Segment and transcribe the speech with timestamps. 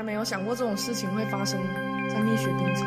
[0.00, 1.60] 还没有想过这种事情会发生
[2.08, 2.86] 在蜜雪冰城。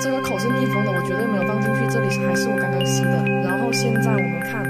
[0.00, 1.80] 这个口是密封的，我绝对没有放进去。
[1.92, 3.24] 这里还是我刚刚吸的。
[3.42, 4.62] 然后现在我们看，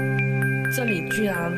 [0.71, 1.53] 这里居然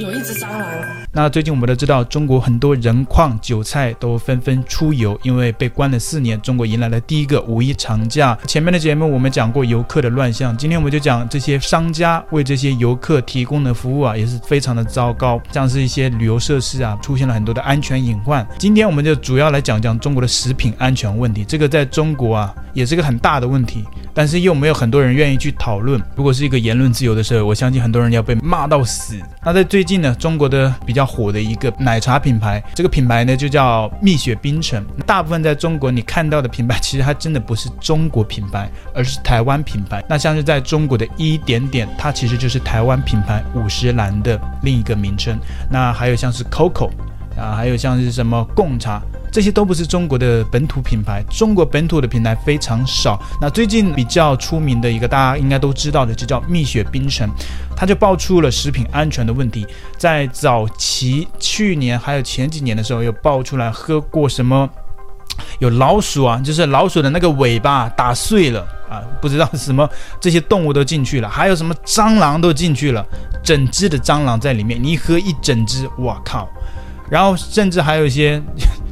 [0.00, 0.66] 有一只蟑螂。
[1.12, 8.38] 那最近我们都知道，中国很多人矿韭菜都纷纷出游，因为被关了四年，中国迎来了第一个五一长假。
[8.46, 18.46] 前面的节目我们讲过游客的乱象，今天我们就讲这些商家为这些游客提供的服务啊，也是非常的糟糕，像是一些旅游设施啊，出现了很多的安全隐患。
[18.56, 26.00] 今天我们就主要来讲讲中国的食品安全问题，这个在中国啊也是个很大的问题，但是又没有很多人愿意去讨论。
[26.14, 29.14] 如果是一个言论自由的社会，我相信很多人要被骂到死。
[29.44, 30.74] 那在最近呢，中国的。
[30.86, 34.84] 比较火的一个奶茶品牌，这个品牌呢就叫蜜雪冰城。
[35.06, 40.04] 大部分在中国你看到的品牌，其实它真的不是中国品牌，而是台湾品牌。
[40.08, 45.38] 那像是在中国的一点点，它其实就是台湾品牌五十岚的另一个名称。
[45.70, 46.90] 那还有像是 COCO
[47.38, 49.00] 啊，还有像是什么贡茶。
[49.32, 53.20] 这些都不是中国的本土品牌，中国本土的品牌非常少。
[53.40, 57.30] 那最近比较出名的一个，大家应该都知道的，就叫蜜雪冰城，
[57.76, 59.64] 它就爆出了食品安全的问题。
[59.96, 64.68] 在早期去年还有前几年的时候，又爆出来喝过什么
[65.60, 69.88] 有老鼠啊，就是老鼠的那个尾巴打碎了啊，不知道什么
[70.20, 73.06] 这些动物都进去了，还有什么蟑螂都进去了，
[73.44, 76.48] 整只的蟑螂在里面，你一喝一整只，哇靠！
[77.08, 78.42] 然后甚至还有一些。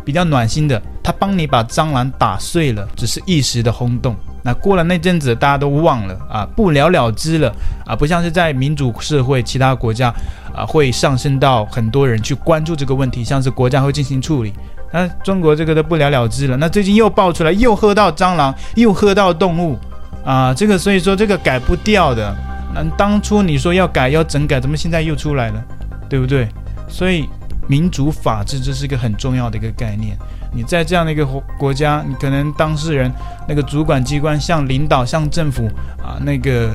[0.09, 4.17] 比较暖心的，他帮你把蟑螂打碎了，只是一时的轰动。
[4.43, 10.09] 那过了那阵子，大家都忘了啊，不了了之了啊，不像是在民主社会，其他国家
[10.57, 14.55] 啊会上升到很多人去关注这个问题，像是国家会进行处理。
[14.91, 16.57] 那中国这个都不了了之了。
[16.57, 19.79] 那最近又爆出来，又喝到蟑螂，又喝到动物
[20.25, 22.35] 啊，这个所以说这个改不掉的。
[22.75, 25.63] 那当初你说要改要整改，怎么现在又出来了，
[26.09, 26.49] 对不对？
[26.89, 27.29] 所以。
[27.69, 30.17] 民主法治，这是一个很重要的一个概念。
[30.53, 31.25] 你在这样的一个
[31.59, 33.13] 国家，你可能当事人
[33.47, 35.67] 那个主管机关向领导、向政府
[36.03, 36.71] 啊，那个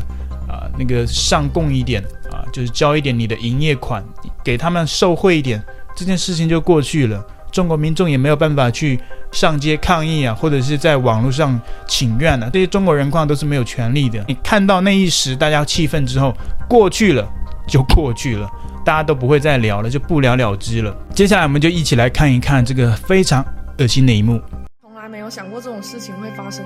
[0.47, 2.01] 啊那个上供一点
[2.31, 4.03] 啊，就是交一点你的营业款，
[4.43, 5.61] 给他们受贿一点，
[5.95, 7.25] 这件事情就过去了。
[7.51, 8.99] 中国民众也没有办法去
[9.31, 14.23] 上街抗议啊，或者是在网络上请愿啊，这些中国人矿都是没有权利的。
[14.27, 16.31] 你看到那一时大家气愤之后，
[16.67, 17.27] 过去了
[17.67, 18.49] 就过去了。
[18.85, 20.93] 大家都不会再聊了，就不了了之了。
[21.13, 23.43] 接下来，我们就一起来看一看这个非常
[23.79, 24.41] 恶心的一幕。
[24.81, 26.65] 从来没有想过这种事情会发生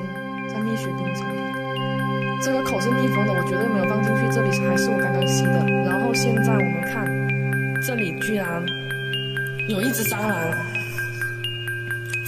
[0.51, 1.25] 在蜜雪冰城。
[2.41, 4.21] 这个口是密封的，我绝对没有放进去。
[4.33, 5.65] 这里是还是我刚刚吸的。
[5.85, 7.05] 然后现在我们看，
[7.81, 8.63] 这里居然
[9.69, 10.35] 有一只蟑螂，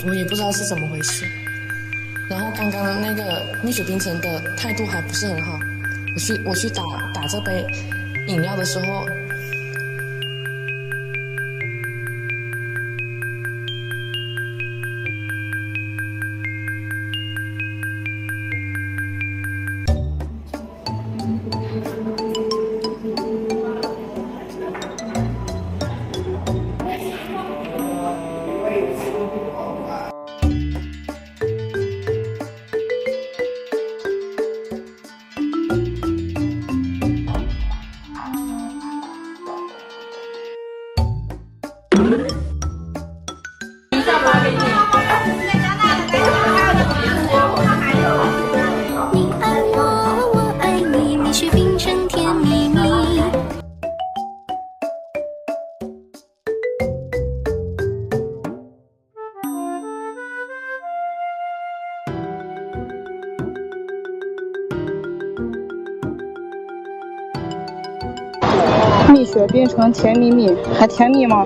[0.07, 1.25] 我也不知道是怎么回事。
[2.29, 5.59] 然后刚刚那个蜜雪冰城的态度还不是很好。
[6.15, 6.83] 我去我去打
[7.13, 7.65] 打这杯
[8.27, 9.05] 饮料的时候。
[69.11, 71.45] 蜜雪冰城甜蜜蜜，还甜蜜吗？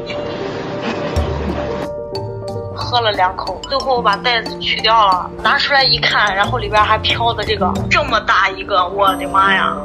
[2.94, 9.76] 喝了两口，最后我把袋子取掉了，拿出来一看，然后里边还飘的这个这么大一个，我的妈呀！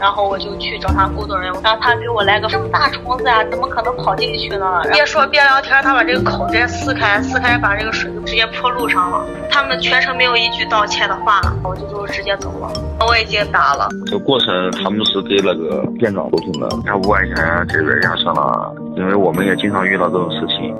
[0.00, 4.82] 然后我就去找他工作人员，让他给我来个这么大虫子啊，怎么可能跑进去呢？
[4.92, 9.24] 别说边聊天，他把这个口直接撕开，撕开把这个水就直接泼路上了。
[9.48, 12.72] 他们全程没有一句道歉的话，我就就直接走了。
[13.06, 13.88] 我已经打了。
[14.06, 14.48] 这过程
[14.82, 17.36] 他们是给那个店长沟通的，他五块钱
[17.68, 20.74] 这边压上了，因为我们也经常遇到这种事情。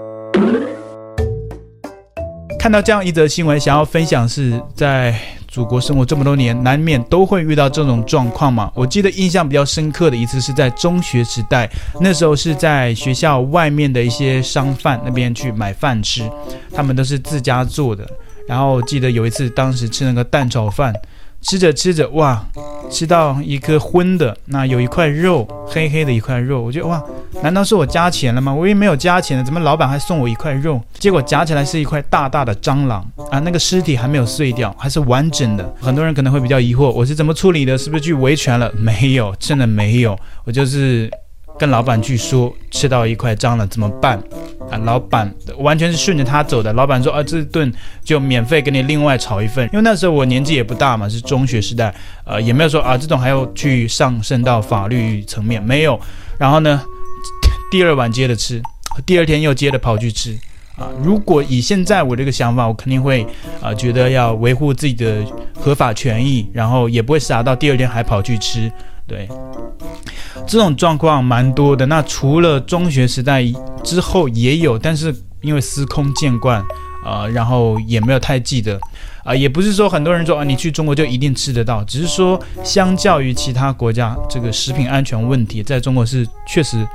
[2.60, 5.18] 看到这样一则新闻，想要分享是在
[5.48, 8.70] 祖国生活这么多年，难免都会遇到这种状况嘛。
[8.74, 11.66] 我记得印象比较深刻的一次是在中学时代，
[12.02, 16.30] 那时候是在学校外面的一些商贩那边去买饭吃，
[16.74, 18.06] 他们都是自家做的。
[18.46, 20.94] 然后记得有一次，当时吃那个蛋炒饭，
[21.40, 22.44] 吃着吃着，哇，
[22.90, 27.02] 吃到一个荤的，那有一块肉，黑黑的一块肉，我觉得哇，
[27.42, 28.52] 难道是我加钱了吗？
[28.52, 30.80] 我也没有加钱的，怎么老板还送我一块肉？
[30.98, 33.38] 结果夹起来是一块大大的蟑螂啊！
[33.38, 35.74] 那个尸体还没有碎掉，还是完整的。
[35.80, 37.78] 很多人可能会比较疑惑，我是怎么处理的？
[37.78, 38.70] 是不是去维权了？
[38.76, 40.18] 没有，真的没有。
[40.44, 41.10] 我就是
[41.60, 44.18] 跟老板去说，吃到一块脏了怎么办？
[44.70, 46.72] 啊，老板完全是顺着他走的。
[46.72, 47.70] 老板说啊，这顿
[48.02, 49.68] 就免费给你另外炒一份。
[49.70, 56.00] 因为那时候我年纪也不大嘛，是中学时代，呃，也没有说啊，这种还要去上升到法律层面，没有。
[56.38, 56.82] 然后呢？
[57.70, 58.60] 第二碗接着吃，
[59.04, 60.36] 第二天又接着跑去吃，
[60.76, 60.88] 啊！
[61.04, 63.24] 如果以现在我这个想法，我肯定会
[63.60, 65.24] 啊，觉得要维护自己的
[65.54, 68.72] 合法权益，然后也不会傻到第二天还跑去吃。
[69.06, 69.28] 对，
[70.46, 71.86] 这种状况蛮多的。
[71.86, 73.44] 那除了中学时代
[73.82, 76.64] 之后也有，但是因为司空见惯
[77.04, 78.78] 啊，然后也没有太记得
[79.24, 86.86] 啊，也不是说很多人说啊，你去中国就一定吃得到，只是说相较于其他国家，这个食品安全问题在中国是确实。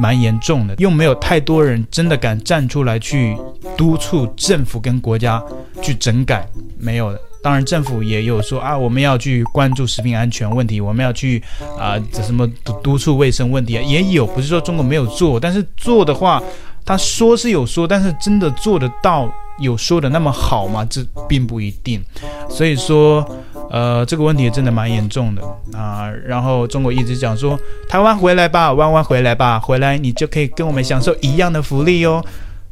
[0.00, 3.36] 蛮严重的，又没有太多人真的敢站出来去
[3.76, 5.42] 督促政府跟国家
[5.82, 6.46] 去整改，
[6.78, 7.20] 没有的。
[7.48, 11.42] 当然，政府也有说啊，我们要去关注食品安全问题，我们要去
[11.78, 12.46] 啊，这什么
[12.82, 14.26] 督促卫生问题啊，也有。
[14.26, 16.42] 不是说中国没有做，但是做的话，
[16.84, 20.86] 他说是有说，但是真的做得到有说的那么好吗？
[20.90, 22.04] 这并不一定。
[22.50, 23.26] 所以说。
[23.70, 25.42] 呃，这个问题真的蛮严重的
[25.78, 26.08] 啊。
[26.26, 32.24] 然后中国一直讲说，台湾回来吧，弯弯回来吧，回来你就可以跟我们享受一样的福利哦。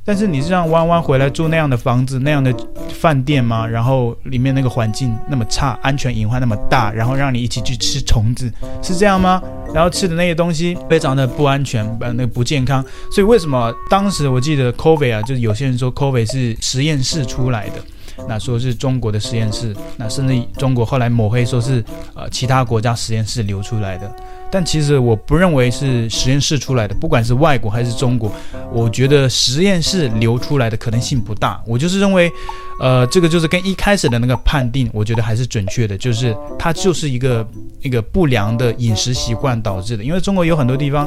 [0.07, 2.55] 但是你是让弯弯回来住那样的房子、那样的
[2.89, 3.67] 饭店吗？
[3.67, 8.51] 然后里面那个环境那么差，安全隐患那么大，然后让你一起去吃虫子，
[8.81, 9.43] 是这样吗？
[9.75, 12.85] 然后吃的那些东西非常的不安全，呃，那个不健康。
[13.13, 17.75] 所以为什么当时我记得 COVID 啊，就是有些人说 COVID 是实验室出来的。
[18.27, 24.11] 那说是中国的实验室，那甚至中国后来抹黑说是呃其他国家实验室流出来的，
[24.57, 28.33] 但其实我不认为是实验室出来的，不管是外国还是中国，
[28.73, 31.63] 我觉得实验室流出来的可能性不大。
[31.67, 32.33] 我就是认为，
[32.81, 37.47] 呃，这个就是跟一开始的那个判定，我觉得还是准确的，就是它就是一个
[37.83, 41.07] 一个不良的饮食习惯导致的，因为中国有很多地方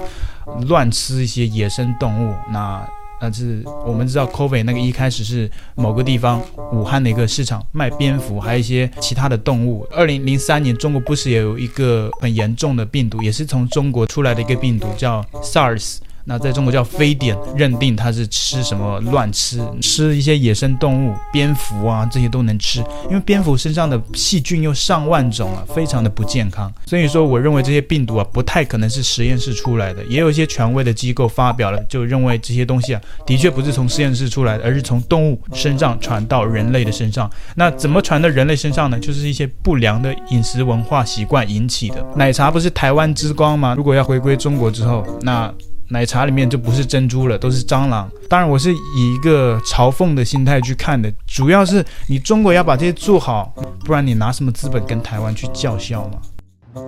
[0.68, 2.88] 乱吃一些野生动物，那。
[3.19, 9.86] 但是我们知道，COVID 那个一开始是某个地方，武汉的一个市场卖蝙蝠，还有一些其他的动物。
[9.92, 15.98] 二零零三年，中国不是也有一个很严重的病毒，也是从中国出来的一个病毒，叫 SARS。
[16.29, 26.71] 那在中国叫非典，认定它是吃什么乱吃，吃一些野生动物，蝙蝠啊这些都能吃，因为蝙蝠身上的细菌又上万种啊，非常的不健康。
[26.85, 30.03] 所以说，我认为这些病毒啊不太可能是实验室出来的。
[30.05, 37.27] 也有一些权威的机构发表了，就认为这些东西啊的确不是从实验室出来的，而是从动物身上传到人类的身上。
[37.55, 38.99] 那怎么传到人类身上呢？
[38.99, 42.05] 就是一些不良的饮食文化习惯引起的。
[42.15, 43.73] 奶茶不是台湾之光吗？
[43.75, 45.51] 如果要回归中国之后，那。
[45.89, 48.09] 奶茶里面就不是珍珠了，都是蟑螂。
[48.30, 53.53] 当然，我是以一个嘲讽的心态去看的，主要是你中国要把这些做好，
[53.83, 56.81] 不然你拿什么资本跟台湾去叫嚣嘛？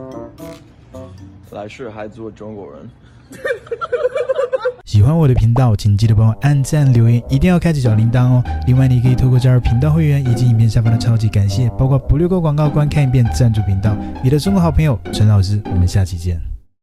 [1.51, 2.89] 来世还做中国人。
[4.85, 8.43] 喜欢我的频道，请记得帮我按赞、留言，一定要开启小铃铛哦。
[8.67, 13.95] 另外，你可以透过加入频道会员以及影片下方的超级感谢，包括不略过广告、观看一遍赞助频道。
[14.21, 16.50] 你的中国好朋友陈老师，我们下期见。